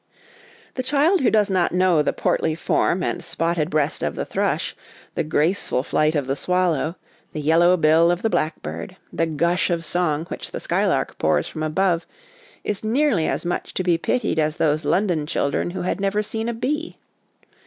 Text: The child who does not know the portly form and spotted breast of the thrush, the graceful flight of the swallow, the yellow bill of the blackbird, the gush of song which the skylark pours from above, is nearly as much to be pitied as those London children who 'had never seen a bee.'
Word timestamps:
The 0.73 0.81
child 0.81 1.21
who 1.21 1.29
does 1.29 1.47
not 1.47 1.73
know 1.75 2.01
the 2.01 2.11
portly 2.11 2.55
form 2.55 3.03
and 3.03 3.23
spotted 3.23 3.69
breast 3.69 4.01
of 4.01 4.15
the 4.15 4.25
thrush, 4.25 4.75
the 5.13 5.23
graceful 5.23 5.83
flight 5.83 6.15
of 6.15 6.25
the 6.25 6.35
swallow, 6.35 6.95
the 7.33 7.39
yellow 7.39 7.77
bill 7.77 8.09
of 8.09 8.23
the 8.23 8.29
blackbird, 8.31 8.97
the 9.13 9.27
gush 9.27 9.69
of 9.69 9.85
song 9.85 10.25
which 10.25 10.49
the 10.49 10.59
skylark 10.59 11.19
pours 11.19 11.47
from 11.47 11.61
above, 11.61 12.07
is 12.63 12.83
nearly 12.83 13.27
as 13.27 13.45
much 13.45 13.75
to 13.75 13.83
be 13.83 13.99
pitied 13.99 14.39
as 14.39 14.57
those 14.57 14.85
London 14.85 15.27
children 15.27 15.69
who 15.69 15.83
'had 15.83 16.01
never 16.01 16.23
seen 16.23 16.49
a 16.49 16.53
bee.' 16.55 16.97